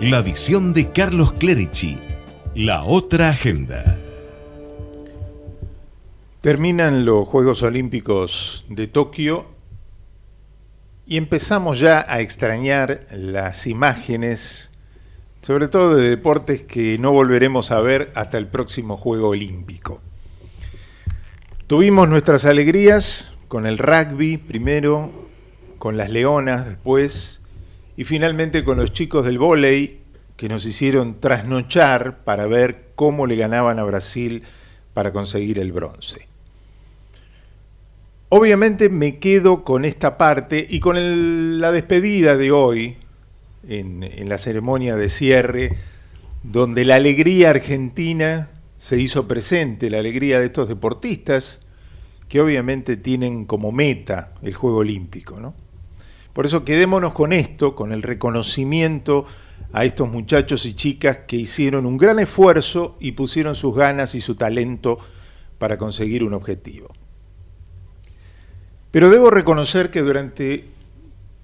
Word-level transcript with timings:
La 0.00 0.20
visión 0.20 0.74
de 0.74 0.92
Carlos 0.92 1.32
Clerici. 1.32 1.98
La 2.54 2.84
otra 2.84 3.30
agenda. 3.30 3.96
Terminan 6.42 7.06
los 7.06 7.26
Juegos 7.26 7.62
Olímpicos 7.62 8.66
de 8.68 8.88
Tokio 8.88 9.46
y 11.06 11.16
empezamos 11.16 11.80
ya 11.80 12.04
a 12.10 12.20
extrañar 12.20 13.06
las 13.10 13.66
imágenes, 13.66 14.70
sobre 15.40 15.66
todo 15.66 15.96
de 15.96 16.10
deportes 16.10 16.62
que 16.62 16.98
no 16.98 17.12
volveremos 17.12 17.70
a 17.70 17.80
ver 17.80 18.12
hasta 18.14 18.36
el 18.36 18.48
próximo 18.48 18.98
Juego 18.98 19.30
Olímpico. 19.30 20.02
Tuvimos 21.66 22.06
nuestras 22.06 22.44
alegrías 22.44 23.32
con 23.48 23.64
el 23.64 23.78
rugby 23.78 24.36
primero, 24.36 25.10
con 25.78 25.96
las 25.96 26.10
leonas 26.10 26.66
después 26.66 27.40
y 27.96 28.04
finalmente 28.04 28.64
con 28.64 28.76
los 28.78 28.92
chicos 28.92 29.24
del 29.24 29.38
vóley 29.38 30.00
que 30.36 30.48
nos 30.48 30.66
hicieron 30.66 31.18
trasnochar 31.20 32.24
para 32.24 32.46
ver 32.46 32.88
cómo 32.94 33.26
le 33.26 33.36
ganaban 33.36 33.78
a 33.78 33.84
Brasil 33.84 34.42
para 34.92 35.12
conseguir 35.12 35.58
el 35.58 35.72
bronce. 35.72 36.26
Obviamente 38.28 38.88
me 38.88 39.18
quedo 39.18 39.64
con 39.64 39.84
esta 39.84 40.18
parte 40.18 40.66
y 40.68 40.80
con 40.80 41.60
la 41.60 41.72
despedida 41.72 42.36
de 42.36 42.50
hoy, 42.50 42.96
en, 43.68 44.02
en 44.02 44.28
la 44.28 44.36
ceremonia 44.36 44.96
de 44.96 45.08
cierre, 45.08 45.76
donde 46.42 46.84
la 46.84 46.96
alegría 46.96 47.50
argentina 47.50 48.50
se 48.78 49.00
hizo 49.00 49.26
presente, 49.26 49.90
la 49.90 49.98
alegría 49.98 50.38
de 50.38 50.46
estos 50.46 50.68
deportistas, 50.68 51.60
que 52.28 52.40
obviamente 52.40 52.96
tienen 52.96 53.44
como 53.44 53.72
meta 53.72 54.34
el 54.42 54.54
Juego 54.54 54.78
Olímpico. 54.78 55.40
¿no? 55.40 55.54
Por 56.36 56.44
eso 56.44 56.66
quedémonos 56.66 57.14
con 57.14 57.32
esto, 57.32 57.74
con 57.74 57.92
el 57.92 58.02
reconocimiento 58.02 59.24
a 59.72 59.86
estos 59.86 60.06
muchachos 60.06 60.66
y 60.66 60.74
chicas 60.74 61.20
que 61.26 61.36
hicieron 61.36 61.86
un 61.86 61.96
gran 61.96 62.18
esfuerzo 62.18 62.98
y 63.00 63.12
pusieron 63.12 63.54
sus 63.54 63.74
ganas 63.74 64.14
y 64.14 64.20
su 64.20 64.34
talento 64.34 64.98
para 65.56 65.78
conseguir 65.78 66.22
un 66.22 66.34
objetivo. 66.34 66.88
Pero 68.90 69.08
debo 69.08 69.30
reconocer 69.30 69.90
que 69.90 70.02
durante 70.02 70.68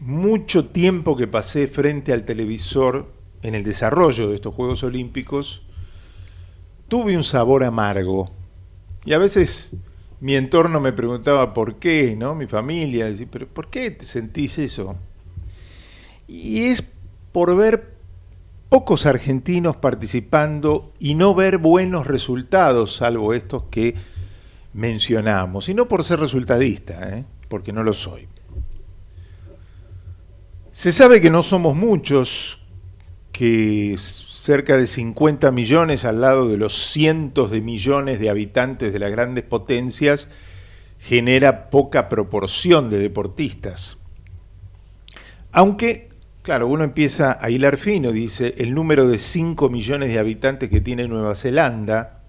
mucho 0.00 0.66
tiempo 0.66 1.16
que 1.16 1.28
pasé 1.28 1.68
frente 1.68 2.12
al 2.12 2.24
televisor 2.24 3.12
en 3.42 3.54
el 3.54 3.62
desarrollo 3.62 4.26
de 4.26 4.34
estos 4.34 4.56
Juegos 4.56 4.82
Olímpicos, 4.82 5.62
tuve 6.88 7.16
un 7.16 7.22
sabor 7.22 7.62
amargo. 7.62 8.32
Y 9.04 9.12
a 9.12 9.18
veces 9.18 9.70
mi 10.20 10.36
entorno 10.36 10.80
me 10.80 10.92
preguntaba 10.92 11.54
por 11.54 11.76
qué, 11.76 12.14
¿no? 12.16 12.34
Mi 12.34 12.46
familia, 12.46 13.12
pero 13.30 13.46
¿por 13.48 13.68
qué 13.68 13.90
te 13.90 14.04
sentís 14.04 14.58
eso? 14.58 14.96
Y 16.28 16.64
es 16.64 16.84
por 17.32 17.56
ver 17.56 17.94
pocos 18.68 19.06
argentinos 19.06 19.76
participando 19.76 20.92
y 20.98 21.14
no 21.14 21.34
ver 21.34 21.58
buenos 21.58 22.06
resultados, 22.06 22.96
salvo 22.96 23.34
estos 23.34 23.64
que 23.70 23.94
mencionamos, 24.74 25.68
y 25.68 25.74
no 25.74 25.88
por 25.88 26.04
ser 26.04 26.20
resultadista, 26.20 27.16
¿eh? 27.16 27.24
porque 27.48 27.72
no 27.72 27.82
lo 27.82 27.92
soy. 27.92 28.28
Se 30.70 30.92
sabe 30.92 31.20
que 31.20 31.30
no 31.30 31.42
somos 31.42 31.74
muchos, 31.74 32.60
que 33.32 33.96
cerca 34.40 34.78
de 34.78 34.86
50 34.86 35.50
millones 35.50 36.06
al 36.06 36.22
lado 36.22 36.48
de 36.48 36.56
los 36.56 36.74
cientos 36.74 37.50
de 37.50 37.60
millones 37.60 38.18
de 38.20 38.30
habitantes 38.30 38.90
de 38.90 38.98
las 38.98 39.10
grandes 39.10 39.44
potencias 39.44 40.28
genera 40.98 41.68
poca 41.68 42.08
proporción 42.08 42.88
de 42.88 42.98
deportistas. 42.98 43.98
Aunque, 45.52 46.08
claro, 46.40 46.68
uno 46.68 46.84
empieza 46.84 47.36
a 47.38 47.50
hilar 47.50 47.76
fino, 47.76 48.12
dice, 48.12 48.54
el 48.56 48.72
número 48.72 49.06
de 49.08 49.18
5 49.18 49.68
millones 49.68 50.08
de 50.10 50.18
habitantes 50.18 50.70
que 50.70 50.80
tiene 50.80 51.06
Nueva 51.06 51.34
Zelanda, 51.34 52.22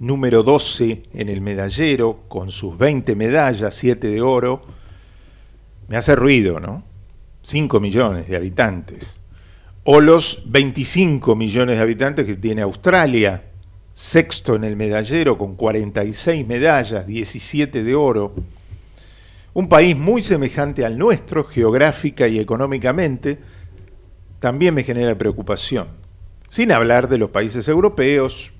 número 0.00 0.42
12 0.42 1.04
en 1.14 1.28
el 1.28 1.42
medallero, 1.42 2.24
con 2.26 2.50
sus 2.50 2.76
20 2.76 3.14
medallas, 3.14 3.72
7 3.76 4.08
de 4.08 4.20
oro, 4.20 4.62
me 5.86 5.96
hace 5.96 6.16
ruido, 6.16 6.58
¿no? 6.58 6.82
5 7.42 7.78
millones 7.78 8.26
de 8.26 8.36
habitantes. 8.36 9.20
O 9.88 10.00
los 10.00 10.42
25 10.46 11.36
millones 11.36 11.76
de 11.76 11.82
habitantes 11.82 12.26
que 12.26 12.34
tiene 12.34 12.62
Australia, 12.62 13.44
sexto 13.92 14.56
en 14.56 14.64
el 14.64 14.74
medallero, 14.74 15.38
con 15.38 15.54
46 15.54 16.44
medallas, 16.44 17.06
17 17.06 17.84
de 17.84 17.94
oro. 17.94 18.34
Un 19.54 19.68
país 19.68 19.96
muy 19.96 20.24
semejante 20.24 20.84
al 20.84 20.98
nuestro, 20.98 21.44
geográfica 21.44 22.26
y 22.26 22.40
económicamente, 22.40 23.38
también 24.40 24.74
me 24.74 24.82
genera 24.82 25.16
preocupación. 25.16 25.86
Sin 26.48 26.72
hablar 26.72 27.08
de 27.08 27.18
los 27.18 27.30
países 27.30 27.68
europeos, 27.68 28.52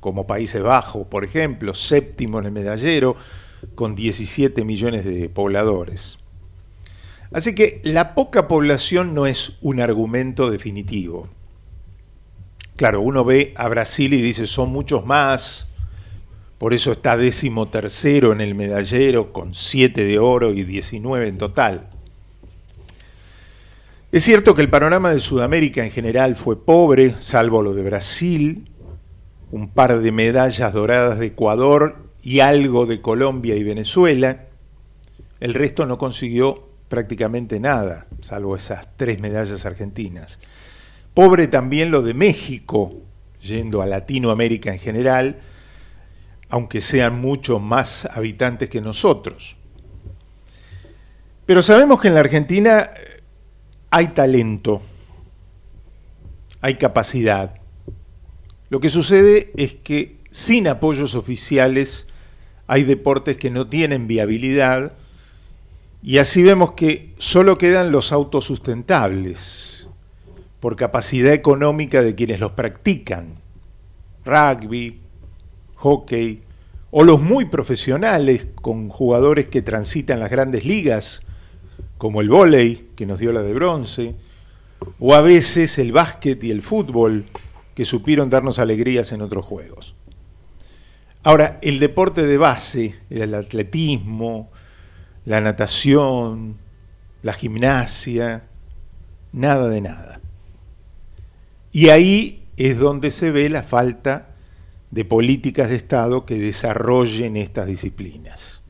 como 0.00 0.26
Países 0.26 0.62
Bajos, 0.62 1.06
por 1.08 1.24
ejemplo, 1.24 1.74
séptimo 1.74 2.38
en 2.38 2.46
el 2.46 2.52
medallero, 2.52 3.16
con 3.74 3.94
17 3.94 4.64
millones 4.64 5.04
de 5.04 5.28
pobladores. 5.28 6.18
Así 7.32 7.54
que 7.54 7.80
la 7.84 8.14
poca 8.14 8.48
población 8.48 9.14
no 9.14 9.26
es 9.26 9.52
un 9.60 9.80
argumento 9.80 10.50
definitivo. 10.50 11.28
Claro, 12.76 13.00
uno 13.00 13.24
ve 13.24 13.52
a 13.56 13.68
Brasil 13.68 14.14
y 14.14 14.22
dice 14.22 14.46
son 14.46 14.70
muchos 14.70 15.04
más, 15.04 15.66
por 16.58 16.74
eso 16.74 16.92
está 16.92 17.16
décimo 17.16 17.68
tercero 17.68 18.32
en 18.32 18.40
el 18.40 18.54
medallero 18.54 19.32
con 19.32 19.54
7 19.54 20.04
de 20.04 20.18
oro 20.18 20.52
y 20.52 20.64
19 20.64 21.28
en 21.28 21.38
total. 21.38 21.88
Es 24.10 24.24
cierto 24.24 24.54
que 24.54 24.62
el 24.62 24.70
panorama 24.70 25.10
de 25.10 25.20
Sudamérica 25.20 25.84
en 25.84 25.90
general 25.90 26.34
fue 26.34 26.64
pobre, 26.64 27.14
salvo 27.18 27.62
lo 27.62 27.74
de 27.74 27.82
Brasil, 27.82 28.70
un 29.50 29.68
par 29.68 30.00
de 30.00 30.12
medallas 30.12 30.72
doradas 30.72 31.18
de 31.18 31.26
Ecuador 31.26 31.96
y 32.22 32.40
algo 32.40 32.86
de 32.86 33.00
Colombia 33.00 33.54
y 33.56 33.64
Venezuela. 33.64 34.46
El 35.40 35.54
resto 35.54 35.84
no 35.84 35.98
consiguió 35.98 36.67
prácticamente 36.88 37.60
nada, 37.60 38.06
salvo 38.20 38.56
esas 38.56 38.88
tres 38.96 39.20
medallas 39.20 39.66
argentinas. 39.66 40.38
Pobre 41.14 41.48
también 41.48 41.90
lo 41.90 42.02
de 42.02 42.14
México, 42.14 42.94
yendo 43.40 43.82
a 43.82 43.86
Latinoamérica 43.86 44.72
en 44.72 44.78
general, 44.78 45.38
aunque 46.48 46.80
sean 46.80 47.20
muchos 47.20 47.60
más 47.60 48.06
habitantes 48.06 48.68
que 48.70 48.80
nosotros. 48.80 49.56
Pero 51.46 51.62
sabemos 51.62 52.00
que 52.00 52.08
en 52.08 52.14
la 52.14 52.20
Argentina 52.20 52.90
hay 53.90 54.08
talento, 54.08 54.82
hay 56.60 56.74
capacidad, 56.74 57.58
lo 58.70 58.80
que 58.80 58.90
sucede 58.90 59.50
es 59.56 59.74
que 59.74 60.18
sin 60.30 60.68
apoyos 60.68 61.14
oficiales 61.14 62.06
hay 62.66 62.84
deportes 62.84 63.38
que 63.38 63.50
no 63.50 63.66
tienen 63.66 64.06
viabilidad 64.06 64.92
y 66.02 66.18
así 66.18 66.42
vemos 66.42 66.72
que 66.72 67.12
solo 67.18 67.58
quedan 67.58 67.90
los 67.90 68.12
autosustentables 68.12 69.88
por 70.60 70.76
capacidad 70.76 71.32
económica 71.32 72.02
de 72.02 72.14
quienes 72.14 72.40
los 72.40 72.52
practican, 72.52 73.34
rugby, 74.24 75.00
hockey, 75.76 76.42
o 76.90 77.04
los 77.04 77.20
muy 77.20 77.44
profesionales 77.46 78.46
con 78.60 78.88
jugadores 78.88 79.48
que 79.48 79.62
transitan 79.62 80.20
las 80.20 80.30
grandes 80.30 80.64
ligas, 80.64 81.20
como 81.98 82.20
el 82.20 82.28
vóley, 82.28 82.88
que 82.96 83.06
nos 83.06 83.18
dio 83.18 83.32
la 83.32 83.42
de 83.42 83.52
bronce, 83.52 84.14
o 84.98 85.14
a 85.14 85.20
veces 85.20 85.78
el 85.78 85.92
básquet 85.92 86.42
y 86.44 86.50
el 86.50 86.62
fútbol, 86.62 87.26
que 87.74 87.84
supieron 87.84 88.30
darnos 88.30 88.58
alegrías 88.58 89.12
en 89.12 89.22
otros 89.22 89.44
juegos. 89.44 89.94
Ahora, 91.22 91.58
el 91.62 91.78
deporte 91.78 92.22
de 92.24 92.38
base, 92.38 92.94
el 93.10 93.34
atletismo, 93.34 94.50
la 95.24 95.40
natación, 95.40 96.56
la 97.22 97.32
gimnasia, 97.32 98.44
nada 99.32 99.68
de 99.68 99.80
nada. 99.80 100.20
Y 101.72 101.88
ahí 101.90 102.44
es 102.56 102.78
donde 102.78 103.10
se 103.10 103.30
ve 103.30 103.48
la 103.48 103.62
falta 103.62 104.34
de 104.90 105.04
políticas 105.04 105.70
de 105.70 105.76
Estado 105.76 106.24
que 106.24 106.38
desarrollen 106.38 107.36
estas 107.36 107.66
disciplinas. 107.66 108.62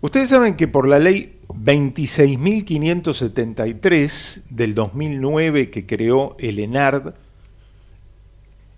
Ustedes 0.00 0.30
saben 0.30 0.56
que 0.56 0.66
por 0.66 0.88
la 0.88 0.98
ley 0.98 1.36
26.573 1.48 4.42
del 4.48 4.74
2009 4.74 5.68
que 5.68 5.84
creó 5.84 6.36
el 6.38 6.58
ENARD, 6.58 7.12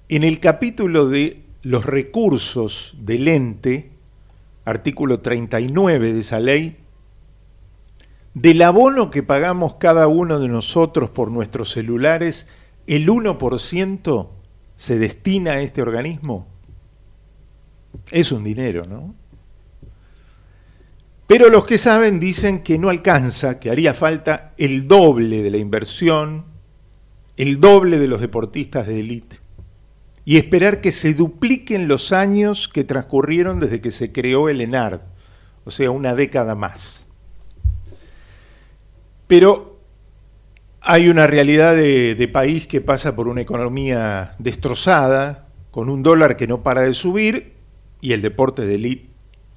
en 0.09 0.25
el 0.25 0.41
capítulo 0.41 1.09
de 1.09 1.43
los 1.63 1.87
recursos 1.87 2.97
del 2.99 3.29
ente, 3.29 3.92
artículo 4.65 5.21
39 5.21 6.13
de 6.13 6.21
esa 6.21 6.41
ley, 6.41 6.79
del 8.35 8.63
abono 8.63 9.11
que 9.11 9.23
pagamos 9.23 9.75
cada 9.75 10.09
uno 10.09 10.39
de 10.39 10.49
nosotros 10.49 11.11
por 11.11 11.31
nuestros 11.31 11.71
celulares, 11.71 12.47
el 12.87 13.09
1% 13.09 14.29
se 14.77 14.99
destina 14.99 15.53
a 15.53 15.61
este 15.61 15.83
organismo. 15.83 16.47
Es 18.11 18.33
un 18.33 18.43
dinero, 18.43 18.87
¿no? 18.87 19.15
Pero 21.27 21.49
los 21.49 21.65
que 21.65 21.79
saben 21.79 22.21
dicen 22.21 22.63
que 22.63 22.79
no 22.79 22.89
alcanza, 22.89 23.59
que 23.59 23.71
haría 23.71 23.95
falta 23.95 24.53
el 24.59 24.87
doble 24.89 25.43
de 25.43 25.51
la 25.51 25.57
inversión, 25.59 26.45
el 27.37 27.61
doble 27.61 27.99
de 27.99 28.09
los 28.09 28.21
deportistas 28.21 28.87
de 28.87 29.01
élite, 29.01 29.39
y 30.25 30.37
esperar 30.37 30.81
que 30.81 30.93
se 30.93 31.15
dupliquen 31.15 31.89
los 31.89 32.13
años 32.13 32.69
que 32.69 32.85
transcurrieron 32.85 33.61
desde 33.61 33.81
que 33.81 33.91
se 33.91 34.13
creó 34.13 34.49
el 34.49 34.61
ENARD, 34.61 35.01
o 35.65 35.71
sea, 35.71 35.91
una 35.91 36.15
década 36.15 36.55
más. 36.55 37.09
Pero 39.27 39.81
hay 40.81 41.09
una 41.09 41.27
realidad 41.27 41.75
de, 41.75 42.31
país 42.33 42.67
que 42.67 42.81
pasa 42.81 43.17
por 43.17 43.29
una 43.29 43.41
economía 43.41 44.35
destrozada, 44.39 45.49
con 45.71 45.89
un 45.89 46.03
dólar 46.03 46.37
que 46.37 46.47
no 46.47 46.63
para 46.63 46.83
de 46.83 46.95
subir, 46.95 47.55
y 48.01 48.13
el 48.13 48.23
deporte 48.23 48.67
de 48.67 48.75
élite 48.75 49.09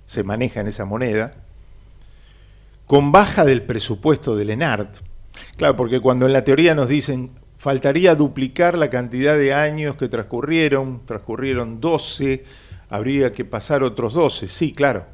se 0.05 0.23
maneja 0.23 0.61
en 0.61 0.67
esa 0.67 0.85
moneda, 0.85 1.33
con 2.85 3.11
baja 3.11 3.43
del 3.43 3.63
presupuesto 3.63 4.35
del 4.35 4.51
ENARD. 4.51 4.87
Claro, 5.57 5.75
porque 5.75 5.99
cuando 5.99 6.25
en 6.25 6.33
la 6.33 6.43
teoría 6.43 6.75
nos 6.75 6.87
dicen 6.87 7.31
faltaría 7.65 8.13
duplicar 8.13 8.77
la 8.77 8.91
cantidad 8.91 9.35
de 9.35 9.51
años 9.51 9.95
que 9.95 10.07
transcurrieron, 10.07 11.01
transcurrieron 11.07 11.81
12, 11.81 12.43
habría 12.89 13.33
que 13.33 13.43
pasar 13.43 13.81
otros 13.81 14.13
12, 14.13 14.47
sí, 14.47 14.71
claro, 14.71 15.07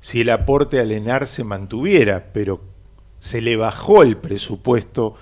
si 0.00 0.22
el 0.22 0.30
aporte 0.30 0.80
al 0.80 0.90
ENAR 0.90 1.28
se 1.28 1.44
mantuviera, 1.44 2.32
pero 2.32 2.60
se 3.20 3.40
le 3.40 3.56
bajó 3.56 4.02
el 4.02 4.16
presupuesto 4.16 5.14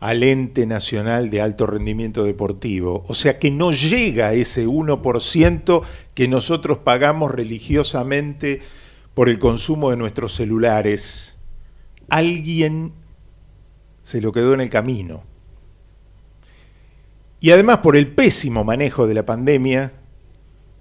al 0.00 0.22
ente 0.22 0.66
nacional 0.66 1.30
de 1.30 1.40
alto 1.40 1.66
rendimiento 1.66 2.24
deportivo, 2.24 3.06
o 3.08 3.14
sea 3.14 3.38
que 3.38 3.50
no 3.50 3.72
llega 3.72 4.34
ese 4.34 4.66
1% 4.66 5.82
que 6.12 6.28
nosotros 6.28 6.76
pagamos 6.84 7.30
religiosamente 7.30 8.60
por 9.14 9.30
el 9.30 9.38
consumo 9.38 9.88
de 9.88 9.96
nuestros 9.96 10.34
celulares. 10.34 11.38
Alguien 12.10 12.92
se 14.02 14.20
lo 14.20 14.30
quedó 14.30 14.52
en 14.52 14.60
el 14.60 14.68
camino. 14.68 15.31
Y 17.42 17.50
además 17.50 17.78
por 17.78 17.96
el 17.96 18.06
pésimo 18.06 18.62
manejo 18.62 19.08
de 19.08 19.14
la 19.14 19.26
pandemia 19.26 19.94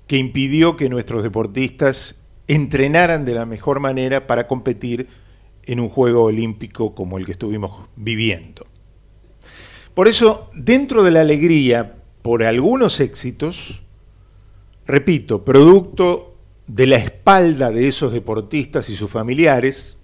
que 0.05 0.17
impidió 0.17 0.77
que 0.77 0.89
nuestros 0.89 1.23
deportistas 1.23 2.15
entrenaran 2.47 3.25
de 3.25 3.33
la 3.33 3.47
mejor 3.47 3.79
manera 3.79 4.27
para 4.27 4.45
competir 4.45 5.07
en 5.63 5.79
un 5.79 5.89
juego 5.89 6.25
olímpico 6.25 6.93
como 6.93 7.17
el 7.17 7.25
que 7.25 7.31
estuvimos 7.31 7.87
viviendo. 7.95 8.67
Por 9.95 10.07
eso, 10.07 10.51
dentro 10.53 11.01
de 11.01 11.09
la 11.09 11.21
alegría 11.21 11.95
por 12.21 12.43
algunos 12.43 12.99
éxitos, 12.99 13.81
repito, 14.85 15.43
producto 15.43 16.37
de 16.67 16.85
la 16.85 16.97
espalda 16.97 17.71
de 17.71 17.87
esos 17.87 18.13
deportistas 18.13 18.87
y 18.91 18.95
sus 18.95 19.09
familiares, 19.09 19.97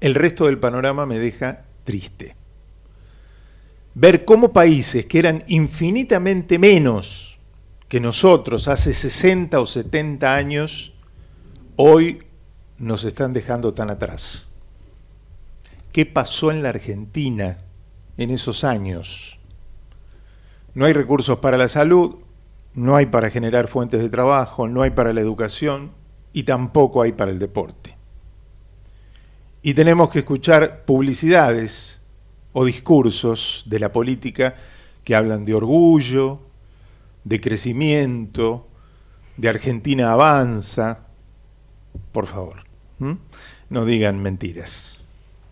el 0.00 0.14
resto 0.14 0.46
del 0.46 0.60
panorama 0.60 1.06
me 1.06 1.18
deja 1.18 1.64
triste 1.82 2.36
ver 4.00 4.24
cómo 4.24 4.52
países 4.52 5.06
que 5.06 5.18
eran 5.18 5.42
infinitamente 5.48 6.56
menos 6.56 7.36
que 7.88 7.98
nosotros 7.98 8.68
hace 8.68 8.92
60 8.92 9.58
o 9.58 9.66
70 9.66 10.34
años, 10.34 10.92
hoy 11.74 12.22
nos 12.78 13.02
están 13.02 13.32
dejando 13.32 13.74
tan 13.74 13.90
atrás. 13.90 14.46
¿Qué 15.90 16.06
pasó 16.06 16.52
en 16.52 16.62
la 16.62 16.68
Argentina 16.68 17.58
en 18.16 18.30
esos 18.30 18.62
años? 18.62 19.36
No 20.74 20.84
hay 20.84 20.92
recursos 20.92 21.38
para 21.38 21.56
la 21.56 21.68
salud, 21.68 22.18
no 22.74 22.94
hay 22.94 23.06
para 23.06 23.30
generar 23.30 23.66
fuentes 23.66 24.00
de 24.00 24.10
trabajo, 24.10 24.68
no 24.68 24.82
hay 24.82 24.90
para 24.90 25.12
la 25.12 25.22
educación 25.22 25.90
y 26.32 26.44
tampoco 26.44 27.02
hay 27.02 27.10
para 27.10 27.32
el 27.32 27.40
deporte. 27.40 27.96
Y 29.60 29.74
tenemos 29.74 30.08
que 30.10 30.20
escuchar 30.20 30.84
publicidades 30.84 31.98
o 32.52 32.64
discursos 32.64 33.64
de 33.66 33.78
la 33.78 33.92
política 33.92 34.56
que 35.04 35.14
hablan 35.14 35.44
de 35.44 35.54
orgullo, 35.54 36.40
de 37.24 37.40
crecimiento, 37.40 38.68
de 39.36 39.48
Argentina 39.48 40.12
avanza. 40.12 41.06
Por 42.12 42.26
favor, 42.26 42.64
no 43.68 43.84
digan 43.84 44.20
mentiras. 44.20 44.97